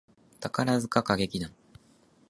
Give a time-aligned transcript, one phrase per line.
[0.39, 1.53] 宝塚歌劇団